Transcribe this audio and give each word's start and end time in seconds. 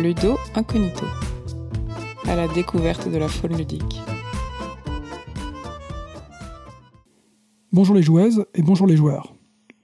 Ludo 0.00 0.38
Incognito, 0.54 1.04
à 2.26 2.34
la 2.34 2.48
découverte 2.48 3.10
de 3.10 3.18
la 3.18 3.28
faune 3.28 3.54
ludique. 3.54 4.00
Bonjour 7.70 7.94
les 7.94 8.00
joueuses 8.00 8.46
et 8.54 8.62
bonjour 8.62 8.86
les 8.86 8.96
joueurs. 8.96 9.34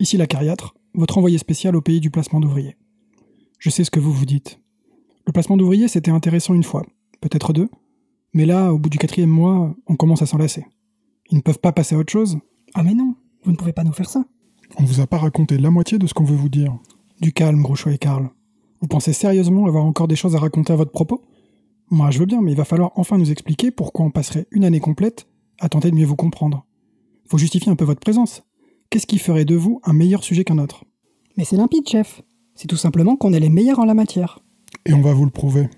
Ici 0.00 0.16
la 0.16 0.26
Cariatre, 0.26 0.74
votre 0.94 1.18
envoyé 1.18 1.36
spécial 1.36 1.76
au 1.76 1.82
pays 1.82 2.00
du 2.00 2.10
placement 2.10 2.40
d'ouvriers. 2.40 2.76
Je 3.58 3.68
sais 3.68 3.84
ce 3.84 3.90
que 3.90 4.00
vous 4.00 4.12
vous 4.12 4.24
dites. 4.24 4.58
Le 5.26 5.32
placement 5.32 5.58
d'ouvriers, 5.58 5.88
c'était 5.88 6.10
intéressant 6.10 6.54
une 6.54 6.64
fois, 6.64 6.86
peut-être 7.20 7.52
deux, 7.52 7.68
mais 8.32 8.46
là, 8.46 8.72
au 8.72 8.78
bout 8.78 8.88
du 8.88 8.96
quatrième 8.96 9.28
mois, 9.28 9.76
on 9.86 9.96
commence 9.96 10.22
à 10.22 10.26
s'enlacer. 10.26 10.64
Ils 11.30 11.36
ne 11.36 11.42
peuvent 11.42 11.60
pas 11.60 11.72
passer 11.72 11.94
à 11.94 11.98
autre 11.98 12.12
chose 12.12 12.38
Ah 12.72 12.82
mais 12.82 12.94
non, 12.94 13.16
vous 13.44 13.52
ne 13.52 13.56
pouvez 13.56 13.74
pas 13.74 13.84
nous 13.84 13.92
faire 13.92 14.08
ça. 14.08 14.24
On 14.78 14.84
vous 14.84 15.00
a 15.00 15.06
pas 15.06 15.18
raconté 15.18 15.58
la 15.58 15.70
moitié 15.70 15.98
de 15.98 16.06
ce 16.06 16.14
qu'on 16.14 16.24
veut 16.24 16.36
vous 16.36 16.48
dire. 16.48 16.74
Du 17.20 17.34
calme, 17.34 17.60
Groucho 17.60 17.90
et 17.90 17.98
Karl. 17.98 18.30
Vous 18.80 18.88
pensez 18.88 19.12
sérieusement 19.12 19.66
avoir 19.66 19.84
encore 19.84 20.08
des 20.08 20.16
choses 20.16 20.36
à 20.36 20.38
raconter 20.38 20.72
à 20.72 20.76
votre 20.76 20.92
propos? 20.92 21.22
Moi, 21.90 22.10
je 22.10 22.18
veux 22.18 22.26
bien, 22.26 22.42
mais 22.42 22.52
il 22.52 22.56
va 22.56 22.64
falloir 22.64 22.92
enfin 22.96 23.16
nous 23.16 23.30
expliquer 23.30 23.70
pourquoi 23.70 24.04
on 24.04 24.10
passerait 24.10 24.46
une 24.50 24.64
année 24.64 24.80
complète 24.80 25.26
à 25.60 25.68
tenter 25.68 25.90
de 25.90 25.96
mieux 25.96 26.04
vous 26.04 26.16
comprendre. 26.16 26.66
Faut 27.28 27.38
justifier 27.38 27.70
un 27.70 27.76
peu 27.76 27.84
votre 27.84 28.00
présence. 28.00 28.42
Qu'est-ce 28.90 29.06
qui 29.06 29.18
ferait 29.18 29.44
de 29.44 29.56
vous 29.56 29.80
un 29.84 29.92
meilleur 29.92 30.22
sujet 30.22 30.44
qu'un 30.44 30.58
autre? 30.58 30.84
Mais 31.36 31.44
c'est 31.44 31.56
limpide, 31.56 31.88
chef. 31.88 32.22
C'est 32.54 32.68
tout 32.68 32.76
simplement 32.76 33.16
qu'on 33.16 33.32
est 33.32 33.40
les 33.40 33.48
meilleurs 33.48 33.78
en 33.78 33.84
la 33.84 33.94
matière. 33.94 34.40
Et 34.84 34.94
on 34.94 35.00
va 35.00 35.12
vous 35.12 35.24
le 35.24 35.30
prouver. 35.30 35.68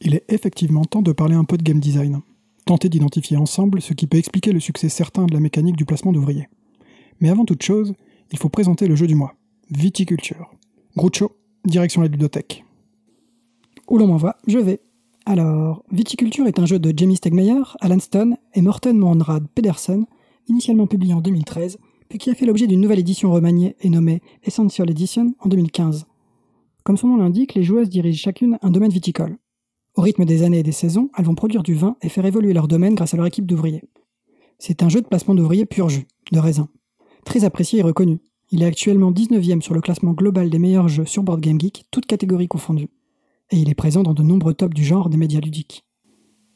Il 0.00 0.14
est 0.14 0.24
effectivement 0.28 0.84
temps 0.84 1.02
de 1.02 1.12
parler 1.12 1.34
un 1.34 1.44
peu 1.44 1.56
de 1.56 1.62
game 1.62 1.80
design. 1.80 2.20
Tenter 2.66 2.88
d'identifier 2.88 3.36
ensemble 3.36 3.80
ce 3.80 3.92
qui 3.92 4.06
peut 4.06 4.18
expliquer 4.18 4.52
le 4.52 4.60
succès 4.60 4.88
certain 4.88 5.26
de 5.26 5.34
la 5.34 5.40
mécanique 5.40 5.76
du 5.76 5.84
placement 5.84 6.12
d'ouvriers. 6.12 6.48
Mais 7.20 7.28
avant 7.28 7.44
toute 7.44 7.62
chose, 7.62 7.94
il 8.32 8.38
faut 8.38 8.48
présenter 8.48 8.86
le 8.86 8.96
jeu 8.96 9.06
du 9.06 9.14
mois. 9.14 9.34
Viticulture. 9.70 10.50
Groucho, 10.96 11.32
direction 11.64 12.02
la 12.02 12.08
ludothèque. 12.08 12.64
Où 13.88 13.98
l'on 13.98 14.06
m'envoie, 14.06 14.36
je 14.46 14.58
vais. 14.58 14.80
Alors, 15.26 15.82
Viticulture 15.90 16.46
est 16.46 16.58
un 16.58 16.66
jeu 16.66 16.78
de 16.78 16.92
Jamie 16.96 17.16
Stegmeyer, 17.16 17.62
Alan 17.80 17.98
Stone 17.98 18.36
et 18.54 18.62
Morten 18.62 18.98
Monrad 18.98 19.46
Pedersen, 19.54 20.06
initialement 20.48 20.86
publié 20.86 21.14
en 21.14 21.20
2013, 21.20 21.78
puis 22.08 22.18
qui 22.18 22.30
a 22.30 22.34
fait 22.34 22.46
l'objet 22.46 22.66
d'une 22.66 22.80
nouvelle 22.80 22.98
édition 22.98 23.32
remaniée 23.32 23.76
et 23.80 23.88
nommée 23.88 24.20
Essential 24.42 24.90
Edition 24.90 25.34
en 25.40 25.48
2015. 25.48 26.06
Comme 26.82 26.98
son 26.98 27.08
nom 27.08 27.16
l'indique, 27.16 27.54
les 27.54 27.62
joueuses 27.62 27.88
dirigent 27.88 28.22
chacune 28.22 28.58
un 28.60 28.70
domaine 28.70 28.90
viticole. 28.90 29.38
Au 29.96 30.02
rythme 30.02 30.24
des 30.24 30.42
années 30.42 30.58
et 30.58 30.64
des 30.64 30.72
saisons, 30.72 31.08
elles 31.16 31.24
vont 31.24 31.34
produire 31.34 31.62
du 31.62 31.74
vin 31.74 31.96
et 32.02 32.08
faire 32.08 32.26
évoluer 32.26 32.52
leur 32.52 32.68
domaine 32.68 32.94
grâce 32.94 33.14
à 33.14 33.16
leur 33.16 33.26
équipe 33.26 33.46
d'ouvriers. 33.46 33.84
C'est 34.58 34.82
un 34.82 34.88
jeu 34.88 35.00
de 35.00 35.06
placement 35.06 35.34
d'ouvriers 35.34 35.66
pur 35.66 35.88
jus, 35.88 36.06
de 36.32 36.38
raisin. 36.38 36.68
Très 37.24 37.44
apprécié 37.44 37.78
et 37.78 37.82
reconnu. 37.82 38.18
Il 38.54 38.62
est 38.62 38.66
actuellement 38.66 39.10
19e 39.10 39.62
sur 39.62 39.74
le 39.74 39.80
classement 39.80 40.12
global 40.12 40.48
des 40.48 40.60
meilleurs 40.60 40.86
jeux 40.86 41.06
sur 41.06 41.24
Board 41.24 41.40
Game 41.40 41.60
Geek, 41.60 41.86
toutes 41.90 42.06
catégories 42.06 42.46
confondues. 42.46 42.88
Et 43.50 43.56
il 43.56 43.68
est 43.68 43.74
présent 43.74 44.04
dans 44.04 44.14
de 44.14 44.22
nombreux 44.22 44.54
tops 44.54 44.76
du 44.76 44.84
genre 44.84 45.10
des 45.10 45.16
médias 45.16 45.40
ludiques. 45.40 45.84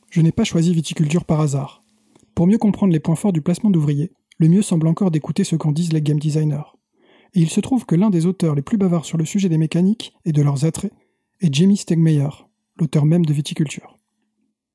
Je 0.08 0.20
n'ai 0.20 0.30
pas 0.30 0.44
choisi 0.44 0.72
viticulture 0.72 1.24
par 1.24 1.40
hasard. 1.40 1.82
Pour 2.36 2.46
mieux 2.46 2.56
comprendre 2.56 2.92
les 2.92 3.00
points 3.00 3.16
forts 3.16 3.32
du 3.32 3.42
placement 3.42 3.70
d'ouvriers, 3.70 4.12
le 4.38 4.46
mieux 4.46 4.62
semble 4.62 4.86
encore 4.86 5.10
d'écouter 5.10 5.42
ce 5.42 5.56
qu'en 5.56 5.72
disent 5.72 5.92
les 5.92 6.00
game 6.00 6.20
designers. 6.20 6.70
Et 7.34 7.40
il 7.40 7.50
se 7.50 7.58
trouve 7.58 7.84
que 7.84 7.96
l'un 7.96 8.10
des 8.10 8.26
auteurs 8.26 8.54
les 8.54 8.62
plus 8.62 8.78
bavards 8.78 9.04
sur 9.04 9.18
le 9.18 9.24
sujet 9.24 9.48
des 9.48 9.58
mécaniques 9.58 10.12
et 10.24 10.30
de 10.30 10.42
leurs 10.42 10.64
attraits 10.64 10.92
est 11.40 11.52
Jamie 11.52 11.78
Stegmeyer, 11.78 12.28
l'auteur 12.76 13.06
même 13.06 13.26
de 13.26 13.32
Viticulture. 13.32 13.98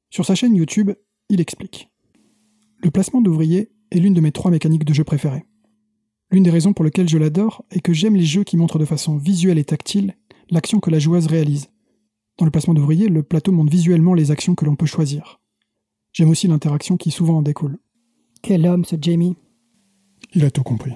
Sur 0.09 0.25
sa 0.25 0.35
chaîne 0.35 0.57
YouTube, 0.57 0.91
il 1.29 1.39
explique. 1.39 1.89
Le 2.79 2.91
placement 2.91 3.21
d'ouvriers 3.21 3.71
est 3.91 3.99
l'une 3.99 4.13
de 4.13 4.19
mes 4.19 4.33
trois 4.33 4.51
mécaniques 4.51 4.83
de 4.83 4.93
jeu 4.93 5.05
préférées. 5.05 5.45
L'une 6.33 6.41
des 6.41 6.49
raisons 6.49 6.73
pour 6.73 6.83
lesquelles 6.83 7.07
je 7.07 7.19
l'adore 7.19 7.63
est 7.69 7.79
que 7.79 7.93
j'aime 7.93 8.15
les 8.15 8.25
jeux 8.25 8.43
qui 8.43 8.57
montrent 8.57 8.79
de 8.79 8.85
façon 8.85 9.17
visuelle 9.17 9.59
et 9.59 9.63
tactile 9.63 10.15
l'action 10.49 10.79
que 10.79 10.89
la 10.89 10.97
joueuse 10.97 11.27
réalise. 11.27 11.69
Dans 12.39 12.45
le 12.45 12.51
placement 12.51 12.73
d'ouvriers, 12.73 13.07
le 13.07 13.21
plateau 13.21 13.51
montre 13.51 13.71
visuellement 13.71 14.15
les 14.15 14.31
actions 14.31 14.55
que 14.55 14.65
l'on 14.65 14.75
peut 14.75 14.87
choisir. 14.87 15.39
J'aime 16.11 16.31
aussi 16.31 16.47
l'interaction 16.47 16.97
qui 16.97 17.11
souvent 17.11 17.37
en 17.37 17.41
découle. 17.43 17.77
Quel 18.41 18.65
homme 18.65 18.83
ce 18.83 18.95
Jamie 18.99 19.35
Il 20.33 20.43
a 20.43 20.49
tout 20.49 20.63
compris. 20.63 20.93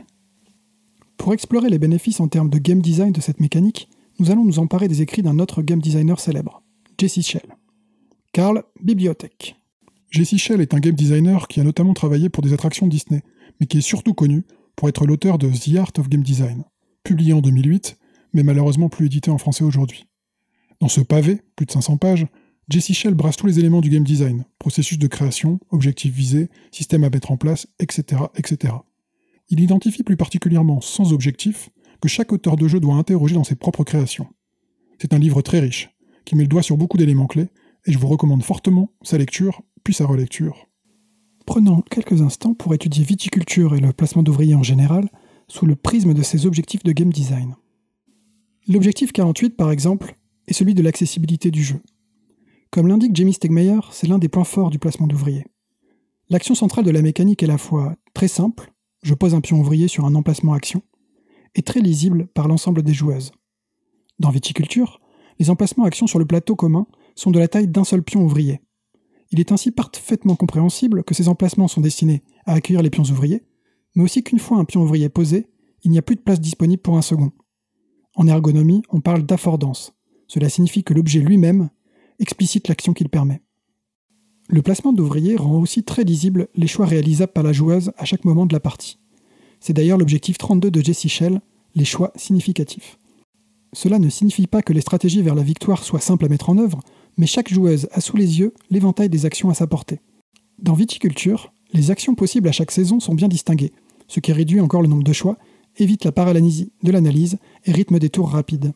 Pour 1.17 1.34
explorer 1.34 1.69
les 1.69 1.78
bénéfices 1.78 2.19
en 2.19 2.28
termes 2.28 2.50
de 2.50 2.57
game 2.57 2.81
design 2.81 3.11
de 3.11 3.22
cette 3.22 3.40
mécanique, 3.40 3.90
nous 4.17 4.31
allons 4.31 4.44
nous 4.44 4.57
emparer 4.57 4.88
des 4.88 5.03
écrits 5.03 5.22
d'un 5.22 5.38
autre 5.38 5.61
game 5.61 5.79
designer 5.79 6.19
célèbre, 6.19 6.63
Jesse 6.97 7.22
Shell. 7.22 7.56
Karl, 8.34 8.63
bibliothèque. 8.81 9.56
Jesse 10.09 10.38
Shell 10.38 10.61
est 10.61 10.73
un 10.73 10.79
game 10.79 10.95
designer 10.95 11.47
qui 11.47 11.59
a 11.59 11.63
notamment 11.63 11.94
travaillé 11.94 12.29
pour 12.29 12.41
des 12.41 12.53
attractions 12.53 12.88
Disney, 12.88 13.22
mais 13.59 13.67
qui 13.67 13.78
est 13.78 13.81
surtout 13.81 14.16
connu 14.16 14.44
pour 14.77 14.88
être 14.88 15.05
l'auteur 15.05 15.38
de 15.38 15.49
The 15.49 15.75
Art 15.77 15.91
of 15.97 16.07
Game 16.07 16.23
Design, 16.23 16.63
publié 17.03 17.33
en 17.33 17.41
2008, 17.41 17.97
mais 18.31 18.43
malheureusement 18.43 18.88
plus 18.88 19.07
édité 19.07 19.29
en 19.29 19.38
français 19.38 19.65
aujourd'hui. 19.65 20.05
Dans 20.79 20.88
ce 20.88 21.01
pavé, 21.01 21.41
plus 21.57 21.65
de 21.65 21.71
500 21.71 21.97
pages, 21.97 22.27
Jesse 22.69 22.93
Shell 22.93 23.16
brasse 23.16 23.37
tous 23.37 23.47
les 23.47 23.59
éléments 23.59 23.81
du 23.81 23.89
game 23.89 24.03
design, 24.03 24.45
processus 24.59 24.99
de 24.99 25.07
création, 25.07 25.59
objectifs 25.71 26.13
visés, 26.13 26.49
système 26.71 27.03
à 27.03 27.09
mettre 27.09 27.31
en 27.31 27.37
place, 27.37 27.67
etc., 27.79 28.23
etc. 28.35 28.73
Il 29.49 29.59
identifie 29.61 30.03
plus 30.03 30.17
particulièrement, 30.17 30.79
sans 30.79 31.11
objectif, 31.11 31.69
que 31.99 32.09
chaque 32.09 32.31
auteur 32.31 32.55
de 32.55 32.67
jeu 32.67 32.79
doit 32.79 32.95
interroger 32.95 33.35
dans 33.35 33.43
ses 33.43 33.55
propres 33.55 33.83
créations. 33.83 34.27
C'est 35.01 35.13
un 35.13 35.19
livre 35.19 35.41
très 35.41 35.59
riche, 35.59 35.89
qui 36.25 36.35
met 36.35 36.43
le 36.43 36.49
doigt 36.49 36.61
sur 36.61 36.77
beaucoup 36.77 36.97
d'éléments 36.97 37.27
clés, 37.27 37.47
et 37.85 37.91
je 37.91 37.97
vous 37.97 38.07
recommande 38.07 38.43
fortement 38.43 38.91
sa 39.01 39.17
lecture, 39.17 39.61
puis 39.83 39.93
sa 39.93 40.05
relecture. 40.05 40.66
Prenons 41.47 41.81
quelques 41.90 42.22
instants 42.22 42.53
pour 42.53 42.74
étudier 42.74 43.06
viticulture 43.06 43.74
et 43.74 43.80
le 43.80 43.94
placement 43.94 44.22
d'ouvriers 44.22 44.53
en 44.53 44.63
général 44.63 45.09
sous 45.47 45.66
le 45.66 45.78
prisme 45.78 46.13
de 46.13 46.22
ses 46.22 46.46
objectifs 46.46 46.84
de 46.84 46.91
game 46.91 47.12
design. 47.12 47.56
L'objectif 48.68 49.13
48, 49.13 49.56
par 49.56 49.72
exemple, 49.72 50.18
est 50.50 50.53
celui 50.53 50.74
de 50.74 50.84
l'accessibilité 50.84 51.50
du 51.50 51.63
jeu. 51.63 51.81
Comme 52.69 52.88
l'indique 52.88 53.16
Jamie 53.16 53.31
Stegmeyer, 53.31 53.80
c'est 53.91 54.08
l'un 54.08 54.19
des 54.19 54.28
points 54.28 54.44
forts 54.44 54.69
du 54.69 54.78
placement 54.78 55.08
d'ouvriers. 55.08 55.46
L'action 56.30 56.53
centrale 56.53 56.84
de 56.84 56.91
la 56.91 57.02
mécanique 57.02 57.41
est 57.41 57.46
à 57.46 57.53
la 57.53 57.58
fois 57.58 57.96
très 58.14 58.28
simple, 58.28 58.74
je 59.02 59.14
pose 59.14 59.34
un 59.34 59.40
pion 59.40 59.58
ouvrier 59.58 59.88
sur 59.88 60.03
un 60.03 60.16
emplacement 60.16 60.52
action, 60.52 60.84
et 61.56 61.62
très 61.62 61.79
lisible 61.79 62.28
par 62.28 62.50
l'ensemble 62.50 62.84
des 62.84 62.94
joueuses. 62.94 63.31
Dans 64.19 64.31
viticulture, 64.31 65.00
les 65.40 65.50
emplacements 65.50 65.85
actions 65.85 66.08
sur 66.08 66.19
le 66.19 66.25
plateau 66.25 66.58
commun 66.58 66.88
sont 67.16 67.31
de 67.31 67.40
la 67.40 67.47
taille 67.47 67.69
d'un 67.69 67.85
seul 67.85 68.03
pion 68.03 68.22
ouvrier. 68.22 68.59
Il 69.31 69.39
est 69.39 69.51
ainsi 69.51 69.71
parfaitement 69.71 70.35
compréhensible 70.35 71.03
que 71.03 71.13
ces 71.13 71.27
emplacements 71.27 71.67
sont 71.67 71.81
destinés 71.81 72.23
à 72.45 72.53
accueillir 72.53 72.81
les 72.81 72.89
pions 72.89 73.03
ouvriers, 73.03 73.43
mais 73.95 74.03
aussi 74.03 74.23
qu'une 74.23 74.39
fois 74.39 74.57
un 74.57 74.65
pion 74.65 74.81
ouvrier 74.81 75.09
posé, 75.09 75.47
il 75.83 75.91
n'y 75.91 75.97
a 75.97 76.01
plus 76.01 76.15
de 76.15 76.21
place 76.21 76.39
disponible 76.39 76.81
pour 76.81 76.97
un 76.97 77.01
second. 77.01 77.31
En 78.16 78.27
ergonomie, 78.27 78.83
on 78.89 79.01
parle 79.01 79.23
d'affordance. 79.23 79.93
Cela 80.27 80.49
signifie 80.49 80.83
que 80.83 80.93
l'objet 80.93 81.19
lui-même 81.19 81.69
explicite 82.19 82.67
l'action 82.67 82.93
qu'il 82.93 83.09
permet. 83.09 83.41
Le 84.49 84.61
placement 84.61 84.93
d'ouvriers 84.93 85.35
rend 85.35 85.59
aussi 85.59 85.83
très 85.83 86.03
lisible 86.03 86.47
les 86.55 86.67
choix 86.67 86.85
réalisables 86.85 87.33
par 87.33 87.43
la 87.43 87.53
joueuse 87.53 87.91
à 87.97 88.05
chaque 88.05 88.23
moment 88.23 88.45
de 88.45 88.53
la 88.53 88.59
partie. 88.59 88.97
C'est 89.59 89.73
d'ailleurs 89.73 89.97
l'objectif 89.97 90.37
32 90.37 90.71
de 90.71 90.81
Jesse 90.81 91.07
Shell, 91.07 91.41
les 91.75 91.85
choix 91.85 92.11
significatifs. 92.16 92.97
Cela 93.73 93.99
ne 93.99 94.09
signifie 94.09 94.47
pas 94.47 94.61
que 94.61 94.73
les 94.73 94.81
stratégies 94.81 95.21
vers 95.21 95.35
la 95.35 95.43
victoire 95.43 95.83
soient 95.83 95.99
simples 95.99 96.25
à 96.25 96.29
mettre 96.29 96.49
en 96.49 96.57
œuvre, 96.57 96.79
mais 97.17 97.25
chaque 97.28 97.51
joueuse 97.51 97.88
a 97.91 98.01
sous 98.01 98.17
les 98.17 98.39
yeux 98.39 98.53
l'éventail 98.69 99.09
des 99.09 99.25
actions 99.25 99.50
à 99.50 99.53
sa 99.53 99.67
portée. 99.67 100.01
Dans 100.59 100.73
Viticulture, 100.73 101.53
les 101.73 101.91
actions 101.91 102.16
possibles 102.16 102.47
à 102.47 102.51
chaque 102.51 102.72
saison 102.72 103.00
sont 103.00 103.16
bien 103.16 103.28
distinguées, 103.28 103.73
ce 104.07 104.19
qui 104.19 104.31
réduit 104.31 104.59
encore 104.59 104.81
le 104.81 104.88
nombre 104.88 105.03
de 105.03 105.13
choix, 105.13 105.38
évite 105.78 106.05
la 106.05 106.11
paralysie 106.11 106.72
de 106.83 106.91
l'analyse 106.91 107.38
et 107.66 107.72
rythme 107.72 108.00
des 108.00 108.09
tours 108.09 108.29
rapides. 108.29 108.73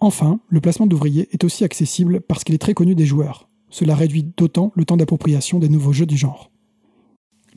Enfin, 0.00 0.38
le 0.48 0.60
placement 0.60 0.86
d'ouvriers 0.86 1.28
est 1.32 1.44
aussi 1.44 1.64
accessible 1.64 2.20
parce 2.20 2.44
qu'il 2.44 2.54
est 2.54 2.58
très 2.58 2.74
connu 2.74 2.94
des 2.94 3.06
joueurs. 3.06 3.48
Cela 3.70 3.96
réduit 3.96 4.22
d'autant 4.36 4.72
le 4.76 4.84
temps 4.84 4.96
d'appropriation 4.96 5.58
des 5.58 5.68
nouveaux 5.68 5.92
jeux 5.92 6.06
du 6.06 6.16
genre. 6.16 6.50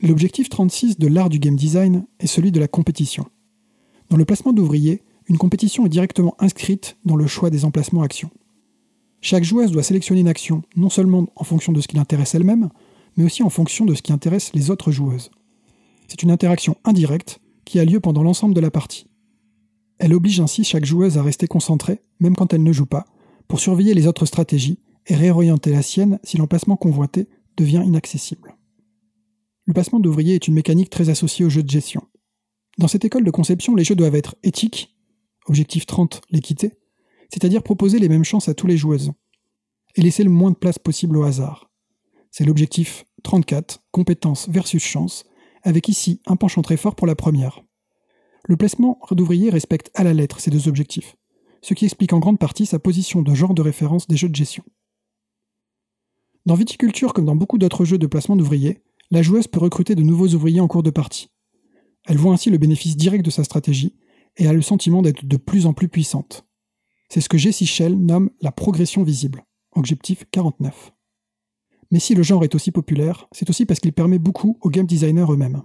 L'objectif 0.02 0.48
36 0.48 0.98
de 0.98 1.06
l'art 1.06 1.28
du 1.28 1.38
game 1.38 1.54
design 1.54 2.04
est 2.18 2.26
celui 2.26 2.50
de 2.50 2.58
la 2.58 2.66
compétition. 2.66 3.26
Dans 4.10 4.16
le 4.16 4.24
placement 4.24 4.52
d'ouvriers, 4.52 5.02
une 5.28 5.38
compétition 5.38 5.86
est 5.86 5.90
directement 5.90 6.34
inscrite 6.40 6.96
dans 7.04 7.16
le 7.16 7.28
choix 7.28 7.50
des 7.50 7.64
emplacements 7.64 8.02
actions. 8.02 8.30
Chaque 9.24 9.44
joueuse 9.44 9.70
doit 9.70 9.84
sélectionner 9.84 10.20
une 10.20 10.28
action 10.28 10.62
non 10.74 10.90
seulement 10.90 11.28
en 11.36 11.44
fonction 11.44 11.72
de 11.72 11.80
ce 11.80 11.86
qui 11.86 11.96
l'intéresse 11.96 12.34
elle-même, 12.34 12.70
mais 13.16 13.24
aussi 13.24 13.44
en 13.44 13.50
fonction 13.50 13.86
de 13.86 13.94
ce 13.94 14.02
qui 14.02 14.12
intéresse 14.12 14.52
les 14.52 14.68
autres 14.68 14.90
joueuses. 14.90 15.30
C'est 16.08 16.24
une 16.24 16.32
interaction 16.32 16.76
indirecte 16.84 17.40
qui 17.64 17.78
a 17.78 17.84
lieu 17.84 18.00
pendant 18.00 18.24
l'ensemble 18.24 18.52
de 18.52 18.60
la 18.60 18.72
partie. 18.72 19.06
Elle 19.98 20.12
oblige 20.12 20.40
ainsi 20.40 20.64
chaque 20.64 20.84
joueuse 20.84 21.18
à 21.18 21.22
rester 21.22 21.46
concentrée, 21.46 22.02
même 22.18 22.34
quand 22.34 22.52
elle 22.52 22.64
ne 22.64 22.72
joue 22.72 22.86
pas, 22.86 23.04
pour 23.46 23.60
surveiller 23.60 23.94
les 23.94 24.08
autres 24.08 24.26
stratégies 24.26 24.80
et 25.06 25.14
réorienter 25.14 25.70
la 25.70 25.82
sienne 25.82 26.18
si 26.24 26.36
l'emplacement 26.36 26.76
convoité 26.76 27.28
devient 27.56 27.82
inaccessible. 27.86 28.56
Le 29.66 29.72
placement 29.72 30.00
d'ouvriers 30.00 30.34
est 30.34 30.48
une 30.48 30.54
mécanique 30.54 30.90
très 30.90 31.10
associée 31.10 31.44
au 31.44 31.48
jeu 31.48 31.62
de 31.62 31.70
gestion. 31.70 32.02
Dans 32.78 32.88
cette 32.88 33.04
école 33.04 33.22
de 33.22 33.30
conception, 33.30 33.76
les 33.76 33.84
jeux 33.84 33.94
doivent 33.94 34.16
être 34.16 34.34
éthiques, 34.42 34.96
objectif 35.46 35.86
30, 35.86 36.22
l'équité, 36.30 36.72
c'est-à-dire 37.32 37.62
proposer 37.62 37.98
les 37.98 38.10
mêmes 38.10 38.24
chances 38.24 38.48
à 38.48 38.54
tous 38.54 38.66
les 38.66 38.76
joueuses, 38.76 39.12
et 39.96 40.02
laisser 40.02 40.22
le 40.22 40.30
moins 40.30 40.50
de 40.50 40.56
place 40.56 40.78
possible 40.78 41.16
au 41.16 41.22
hasard. 41.22 41.70
C'est 42.30 42.44
l'objectif 42.44 43.04
34, 43.22 43.82
compétence 43.90 44.48
versus 44.50 44.82
chance, 44.82 45.24
avec 45.62 45.88
ici 45.88 46.20
un 46.26 46.36
penchant 46.36 46.62
très 46.62 46.76
fort 46.76 46.94
pour 46.94 47.06
la 47.06 47.14
première. 47.14 47.62
Le 48.44 48.56
placement 48.56 48.98
d'ouvriers 49.12 49.50
respecte 49.50 49.90
à 49.94 50.04
la 50.04 50.12
lettre 50.12 50.40
ces 50.40 50.50
deux 50.50 50.68
objectifs. 50.68 51.16
ce 51.64 51.74
qui 51.74 51.84
explique 51.84 52.12
en 52.12 52.18
grande 52.18 52.40
partie 52.40 52.66
sa 52.66 52.80
position 52.80 53.22
de 53.22 53.34
genre 53.34 53.54
de 53.54 53.62
référence 53.62 54.08
des 54.08 54.16
jeux 54.16 54.28
de 54.28 54.34
gestion. 54.34 54.64
Dans 56.44 56.56
Viticulture, 56.56 57.12
comme 57.12 57.26
dans 57.26 57.36
beaucoup 57.36 57.56
d'autres 57.56 57.84
jeux 57.84 57.98
de 57.98 58.08
placement 58.08 58.34
d'ouvriers, 58.34 58.82
la 59.12 59.22
joueuse 59.22 59.46
peut 59.46 59.60
recruter 59.60 59.94
de 59.94 60.02
nouveaux 60.02 60.26
ouvriers 60.34 60.60
en 60.60 60.66
cours 60.66 60.82
de 60.82 60.90
partie. 60.90 61.28
Elle 62.06 62.16
voit 62.18 62.32
ainsi 62.32 62.50
le 62.50 62.58
bénéfice 62.58 62.96
direct 62.96 63.24
de 63.24 63.30
sa 63.30 63.44
stratégie 63.44 63.94
et 64.36 64.48
a 64.48 64.52
le 64.52 64.60
sentiment 64.60 65.02
d'être 65.02 65.24
de 65.24 65.36
plus 65.36 65.66
en 65.66 65.72
plus 65.72 65.86
puissante. 65.86 66.44
C'est 67.12 67.20
ce 67.20 67.28
que 67.28 67.36
Jessie 67.36 67.66
Shell 67.66 67.94
nomme 67.94 68.30
la 68.40 68.52
progression 68.52 69.02
visible, 69.02 69.44
objectif 69.76 70.24
49. 70.30 70.94
Mais 71.90 71.98
si 71.98 72.14
le 72.14 72.22
genre 72.22 72.42
est 72.42 72.54
aussi 72.54 72.70
populaire, 72.70 73.28
c'est 73.32 73.50
aussi 73.50 73.66
parce 73.66 73.80
qu'il 73.80 73.92
permet 73.92 74.18
beaucoup 74.18 74.56
aux 74.62 74.70
game 74.70 74.86
designers 74.86 75.26
eux-mêmes. 75.28 75.60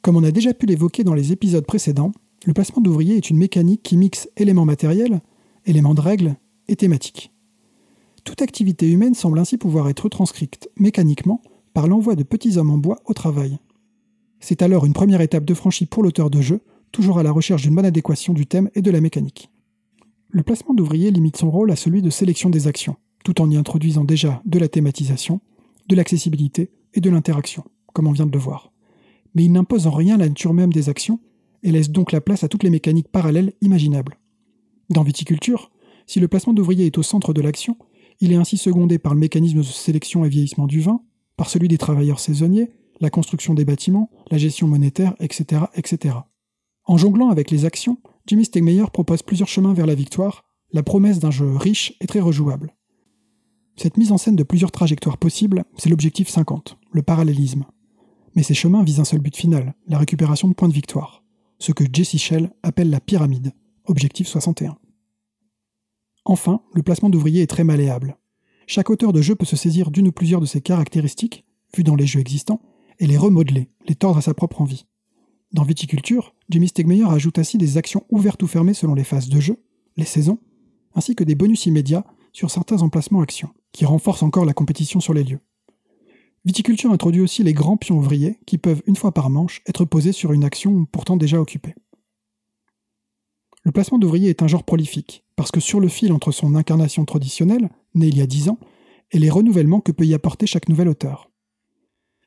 Comme 0.00 0.16
on 0.16 0.24
a 0.24 0.32
déjà 0.32 0.52
pu 0.52 0.66
l'évoquer 0.66 1.04
dans 1.04 1.14
les 1.14 1.30
épisodes 1.30 1.64
précédents, 1.64 2.10
le 2.44 2.54
placement 2.54 2.82
d'ouvriers 2.82 3.18
est 3.18 3.30
une 3.30 3.36
mécanique 3.36 3.84
qui 3.84 3.96
mixe 3.96 4.28
éléments 4.36 4.64
matériels, 4.64 5.20
éléments 5.64 5.94
de 5.94 6.00
règles 6.00 6.34
et 6.66 6.74
thématiques. 6.74 7.32
Toute 8.24 8.42
activité 8.42 8.90
humaine 8.90 9.14
semble 9.14 9.38
ainsi 9.38 9.58
pouvoir 9.58 9.88
être 9.90 10.08
transcrite 10.08 10.68
mécaniquement 10.76 11.40
par 11.72 11.86
l'envoi 11.86 12.16
de 12.16 12.24
petits 12.24 12.58
hommes 12.58 12.70
en 12.70 12.78
bois 12.78 12.98
au 13.04 13.14
travail. 13.14 13.60
C'est 14.40 14.62
alors 14.62 14.86
une 14.86 14.92
première 14.92 15.20
étape 15.20 15.44
de 15.44 15.54
franchie 15.54 15.86
pour 15.86 16.02
l'auteur 16.02 16.30
de 16.30 16.40
jeu, 16.40 16.62
toujours 16.90 17.20
à 17.20 17.22
la 17.22 17.30
recherche 17.30 17.62
d'une 17.62 17.76
bonne 17.76 17.86
adéquation 17.86 18.32
du 18.32 18.46
thème 18.46 18.70
et 18.74 18.82
de 18.82 18.90
la 18.90 19.00
mécanique. 19.00 19.51
Le 20.34 20.42
placement 20.42 20.72
d'ouvriers 20.72 21.10
limite 21.10 21.36
son 21.36 21.50
rôle 21.50 21.70
à 21.70 21.76
celui 21.76 22.00
de 22.00 22.08
sélection 22.08 22.48
des 22.48 22.66
actions, 22.66 22.96
tout 23.22 23.42
en 23.42 23.50
y 23.50 23.56
introduisant 23.56 24.02
déjà 24.02 24.40
de 24.46 24.58
la 24.58 24.66
thématisation, 24.66 25.42
de 25.88 25.94
l'accessibilité 25.94 26.70
et 26.94 27.02
de 27.02 27.10
l'interaction, 27.10 27.64
comme 27.92 28.06
on 28.06 28.12
vient 28.12 28.24
de 28.24 28.32
le 28.32 28.38
voir. 28.38 28.72
Mais 29.34 29.44
il 29.44 29.52
n'impose 29.52 29.86
en 29.86 29.90
rien 29.90 30.16
la 30.16 30.30
nature 30.30 30.54
même 30.54 30.72
des 30.72 30.88
actions 30.88 31.20
et 31.62 31.70
laisse 31.70 31.90
donc 31.90 32.12
la 32.12 32.22
place 32.22 32.44
à 32.44 32.48
toutes 32.48 32.62
les 32.62 32.70
mécaniques 32.70 33.12
parallèles 33.12 33.52
imaginables. 33.60 34.18
Dans 34.88 35.02
Viticulture, 35.02 35.70
si 36.06 36.18
le 36.18 36.28
placement 36.28 36.54
d'ouvriers 36.54 36.86
est 36.86 36.96
au 36.96 37.02
centre 37.02 37.34
de 37.34 37.42
l'action, 37.42 37.76
il 38.20 38.32
est 38.32 38.36
ainsi 38.36 38.56
secondé 38.56 38.98
par 38.98 39.12
le 39.12 39.20
mécanisme 39.20 39.58
de 39.58 39.62
sélection 39.62 40.24
et 40.24 40.30
vieillissement 40.30 40.66
du 40.66 40.80
vin, 40.80 41.02
par 41.36 41.50
celui 41.50 41.68
des 41.68 41.78
travailleurs 41.78 42.20
saisonniers, 42.20 42.70
la 43.00 43.10
construction 43.10 43.52
des 43.52 43.66
bâtiments, 43.66 44.08
la 44.30 44.38
gestion 44.38 44.66
monétaire, 44.66 45.14
etc. 45.20 45.64
etc. 45.74 46.16
En 46.86 46.96
jonglant 46.96 47.28
avec 47.28 47.50
les 47.50 47.66
actions, 47.66 47.98
Jimmy 48.26 48.44
Stegmeyer 48.44 48.86
propose 48.92 49.22
plusieurs 49.22 49.48
chemins 49.48 49.74
vers 49.74 49.86
la 49.86 49.94
victoire, 49.94 50.44
la 50.72 50.82
promesse 50.82 51.18
d'un 51.18 51.30
jeu 51.30 51.56
riche 51.56 51.94
et 52.00 52.06
très 52.06 52.20
rejouable. 52.20 52.74
Cette 53.76 53.96
mise 53.96 54.12
en 54.12 54.18
scène 54.18 54.36
de 54.36 54.42
plusieurs 54.42 54.70
trajectoires 54.70 55.18
possibles, 55.18 55.64
c'est 55.76 55.88
l'objectif 55.88 56.28
50, 56.28 56.78
le 56.92 57.02
parallélisme. 57.02 57.64
Mais 58.34 58.42
ces 58.42 58.54
chemins 58.54 58.84
visent 58.84 59.00
un 59.00 59.04
seul 59.04 59.20
but 59.20 59.36
final, 59.36 59.74
la 59.88 59.98
récupération 59.98 60.48
de 60.48 60.54
points 60.54 60.68
de 60.68 60.74
victoire, 60.74 61.24
ce 61.58 61.72
que 61.72 61.84
Jesse 61.90 62.16
Shell 62.16 62.52
appelle 62.62 62.90
la 62.90 63.00
pyramide, 63.00 63.52
objectif 63.86 64.28
61. 64.28 64.78
Enfin, 66.24 66.62
le 66.74 66.82
placement 66.82 67.10
d'ouvriers 67.10 67.42
est 67.42 67.50
très 67.50 67.64
malléable. 67.64 68.16
Chaque 68.66 68.90
auteur 68.90 69.12
de 69.12 69.20
jeu 69.20 69.34
peut 69.34 69.44
se 69.44 69.56
saisir 69.56 69.90
d'une 69.90 70.08
ou 70.08 70.12
plusieurs 70.12 70.40
de 70.40 70.46
ces 70.46 70.60
caractéristiques, 70.60 71.44
vues 71.76 71.82
dans 71.82 71.96
les 71.96 72.06
jeux 72.06 72.20
existants, 72.20 72.62
et 72.98 73.06
les 73.06 73.18
remodeler, 73.18 73.70
les 73.88 73.96
tordre 73.96 74.18
à 74.18 74.22
sa 74.22 74.34
propre 74.34 74.60
envie. 74.60 74.86
Dans 75.52 75.64
Viticulture, 75.64 76.34
Jimmy 76.48 76.68
Stegmeyer 76.68 77.04
ajoute 77.04 77.38
ainsi 77.38 77.58
des 77.58 77.76
actions 77.76 78.04
ouvertes 78.10 78.42
ou 78.42 78.46
fermées 78.46 78.74
selon 78.74 78.94
les 78.94 79.04
phases 79.04 79.28
de 79.28 79.38
jeu, 79.38 79.62
les 79.96 80.06
saisons, 80.06 80.38
ainsi 80.94 81.14
que 81.14 81.24
des 81.24 81.34
bonus 81.34 81.66
immédiats 81.66 82.06
sur 82.32 82.50
certains 82.50 82.80
emplacements 82.80 83.20
actions, 83.20 83.50
qui 83.72 83.84
renforcent 83.84 84.22
encore 84.22 84.46
la 84.46 84.54
compétition 84.54 85.00
sur 85.00 85.12
les 85.12 85.24
lieux. 85.24 85.40
Viticulture 86.44 86.90
introduit 86.90 87.20
aussi 87.20 87.42
les 87.42 87.52
grands 87.52 87.76
pions 87.76 87.98
ouvriers 87.98 88.40
qui 88.46 88.56
peuvent, 88.56 88.82
une 88.86 88.96
fois 88.96 89.12
par 89.12 89.28
manche, 89.28 89.62
être 89.66 89.84
posés 89.84 90.12
sur 90.12 90.32
une 90.32 90.42
action 90.42 90.86
pourtant 90.86 91.16
déjà 91.16 91.40
occupée. 91.40 91.74
Le 93.62 93.70
placement 93.70 93.98
d'ouvriers 93.98 94.30
est 94.30 94.42
un 94.42 94.48
genre 94.48 94.64
prolifique, 94.64 95.24
parce 95.36 95.52
que 95.52 95.60
sur 95.60 95.78
le 95.80 95.88
fil 95.88 96.12
entre 96.12 96.32
son 96.32 96.54
incarnation 96.54 97.04
traditionnelle, 97.04 97.70
née 97.94 98.08
il 98.08 98.16
y 98.16 98.22
a 98.22 98.26
dix 98.26 98.48
ans, 98.48 98.58
et 99.12 99.18
les 99.18 99.30
renouvellements 99.30 99.80
que 99.80 99.92
peut 99.92 100.06
y 100.06 100.14
apporter 100.14 100.46
chaque 100.46 100.68
nouvel 100.68 100.88
auteur. 100.88 101.30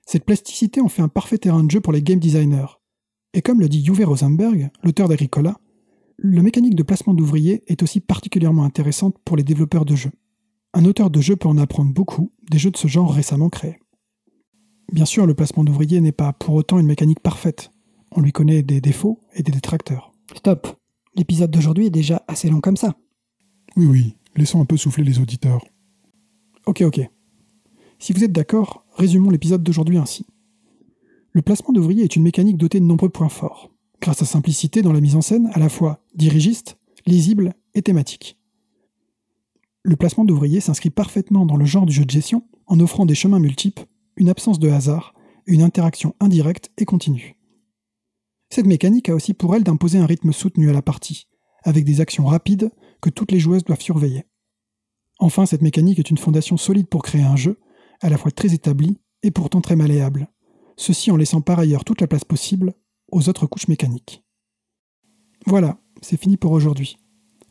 Cette 0.05 0.23
plasticité 0.23 0.79
en 0.79 0.87
fait 0.87 1.01
un 1.01 1.07
parfait 1.07 1.39
terrain 1.39 1.63
de 1.63 1.71
jeu 1.71 1.81
pour 1.81 1.91
les 1.91 2.03
game 2.03 2.19
designers. 2.19 2.74
Et 3.35 3.41
comme 3.41 3.59
le 3.59 3.67
dit 3.67 3.85
Uwe 3.85 4.05
Rosenberg, 4.05 4.69
l'auteur 4.81 5.09
d'Agricola, 5.09 5.59
la 6.19 6.41
mécanique 6.41 6.75
de 6.75 6.83
placement 6.83 7.13
d'ouvriers 7.13 7.63
est 7.67 7.83
aussi 7.83 7.99
particulièrement 7.99 8.63
intéressante 8.63 9.17
pour 9.25 9.35
les 9.35 9.43
développeurs 9.43 9.83
de 9.83 9.93
jeux. 9.93 10.13
Un 10.73 10.85
auteur 10.85 11.09
de 11.09 11.19
jeu 11.19 11.35
peut 11.35 11.49
en 11.49 11.57
apprendre 11.57 11.93
beaucoup 11.93 12.31
des 12.49 12.57
jeux 12.57 12.71
de 12.71 12.77
ce 12.77 12.87
genre 12.87 13.13
récemment 13.13 13.49
créés. 13.49 13.77
Bien 14.93 15.03
sûr, 15.03 15.25
le 15.25 15.33
placement 15.33 15.65
d'ouvriers 15.65 15.99
n'est 15.99 16.13
pas 16.13 16.31
pour 16.31 16.55
autant 16.55 16.79
une 16.79 16.87
mécanique 16.87 17.19
parfaite. 17.19 17.71
On 18.11 18.21
lui 18.21 18.31
connaît 18.31 18.63
des 18.63 18.79
défauts 18.79 19.19
et 19.33 19.43
des 19.43 19.51
détracteurs. 19.51 20.13
Stop. 20.33 20.67
L'épisode 21.15 21.51
d'aujourd'hui 21.51 21.87
est 21.87 21.91
déjà 21.91 22.23
assez 22.29 22.49
long 22.49 22.61
comme 22.61 22.77
ça. 22.77 22.95
Oui, 23.75 23.85
oui, 23.85 24.15
laissons 24.37 24.61
un 24.61 24.65
peu 24.65 24.77
souffler 24.77 25.03
les 25.03 25.19
auditeurs. 25.19 25.65
Ok, 26.67 26.83
ok. 26.83 27.01
Si 27.99 28.13
vous 28.13 28.23
êtes 28.23 28.31
d'accord, 28.31 28.85
résumons 28.95 29.29
l'épisode 29.29 29.61
d'aujourd'hui 29.61 29.97
ainsi. 29.97 30.25
Le 31.35 31.41
placement 31.41 31.73
d'ouvriers 31.73 32.05
est 32.05 32.15
une 32.15 32.23
mécanique 32.23 32.55
dotée 32.55 32.79
de 32.79 32.85
nombreux 32.85 33.09
points 33.09 33.27
forts, 33.27 33.69
grâce 33.99 34.21
à 34.21 34.25
simplicité 34.25 34.81
dans 34.81 34.93
la 34.93 35.01
mise 35.01 35.17
en 35.17 35.21
scène 35.21 35.49
à 35.51 35.59
la 35.59 35.67
fois 35.67 36.01
dirigiste, 36.15 36.77
lisible 37.05 37.55
et 37.73 37.81
thématique. 37.81 38.39
Le 39.83 39.97
placement 39.97 40.23
d'ouvriers 40.23 40.61
s'inscrit 40.61 40.91
parfaitement 40.91 41.45
dans 41.45 41.57
le 41.57 41.65
genre 41.65 41.85
du 41.85 41.91
jeu 41.91 42.05
de 42.05 42.09
gestion 42.09 42.47
en 42.67 42.79
offrant 42.79 43.05
des 43.05 43.15
chemins 43.15 43.39
multiples, 43.39 43.85
une 44.15 44.29
absence 44.29 44.59
de 44.59 44.69
hasard, 44.69 45.13
une 45.45 45.61
interaction 45.61 46.15
indirecte 46.21 46.71
et 46.77 46.85
continue. 46.85 47.35
Cette 48.49 48.65
mécanique 48.65 49.09
a 49.09 49.13
aussi 49.13 49.33
pour 49.33 49.53
elle 49.57 49.63
d'imposer 49.65 49.97
un 49.97 50.05
rythme 50.05 50.31
soutenu 50.31 50.69
à 50.69 50.73
la 50.73 50.81
partie, 50.81 51.27
avec 51.63 51.83
des 51.83 51.99
actions 51.99 52.27
rapides 52.27 52.71
que 53.01 53.09
toutes 53.09 53.33
les 53.33 53.41
joueuses 53.41 53.65
doivent 53.65 53.81
surveiller. 53.81 54.23
Enfin, 55.19 55.45
cette 55.45 55.61
mécanique 55.61 55.99
est 55.99 56.09
une 56.09 56.17
fondation 56.17 56.55
solide 56.55 56.87
pour 56.87 57.03
créer 57.03 57.23
un 57.23 57.35
jeu, 57.35 57.59
à 57.99 58.09
la 58.09 58.17
fois 58.17 58.31
très 58.31 58.53
établi 58.53 59.01
et 59.21 59.31
pourtant 59.31 59.59
très 59.59 59.75
malléable, 59.75 60.29
ceci 60.77 61.11
en 61.11 61.17
laissant 61.17 61.41
par 61.41 61.59
ailleurs 61.59 61.85
toute 61.85 62.01
la 62.01 62.07
place 62.07 62.23
possible 62.25 62.73
aux 63.11 63.29
autres 63.29 63.47
couches 63.47 63.67
mécaniques. 63.67 64.23
Voilà, 65.45 65.77
c'est 66.01 66.19
fini 66.19 66.37
pour 66.37 66.51
aujourd'hui. 66.51 66.97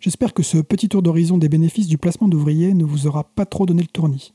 J'espère 0.01 0.35
que 0.35 0.43
ce 0.43 0.59
petit 0.59 0.89
tour 0.89 1.03
d'horizon 1.03 1.39
des 1.39 1.49
bénéfices 1.49 1.87
du 1.87 1.97
placement 1.97 2.29
d'ouvriers 2.29 2.75
ne 2.75 2.85
vous 2.85 3.07
aura 3.07 3.25
pas 3.25 3.47
trop 3.47 3.67
donné 3.67 3.83
le 3.83 3.89
tournis. 3.89 4.35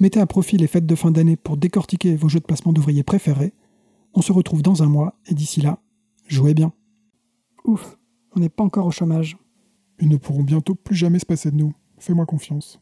Mettez 0.00 0.20
à 0.20 0.26
profit 0.26 0.56
les 0.56 0.66
fêtes 0.66 0.86
de 0.86 0.94
fin 0.94 1.10
d'année 1.10 1.36
pour 1.36 1.56
décortiquer 1.56 2.16
vos 2.16 2.28
jeux 2.28 2.40
de 2.40 2.44
placement 2.44 2.72
d'ouvriers 2.72 3.02
préférés. 3.02 3.52
On 4.14 4.22
se 4.22 4.32
retrouve 4.32 4.62
dans 4.62 4.82
un 4.82 4.88
mois 4.88 5.14
et 5.26 5.34
d'ici 5.34 5.60
là, 5.60 5.80
jouez 6.26 6.54
bien. 6.54 6.72
Ouf, 7.64 7.98
on 8.34 8.40
n'est 8.40 8.48
pas 8.48 8.64
encore 8.64 8.86
au 8.86 8.90
chômage. 8.90 9.36
Ils 10.00 10.08
ne 10.08 10.16
pourront 10.16 10.42
bientôt 10.42 10.74
plus 10.74 10.96
jamais 10.96 11.18
se 11.18 11.26
passer 11.26 11.50
de 11.50 11.56
nous. 11.56 11.74
Fais-moi 11.98 12.26
confiance. 12.26 12.80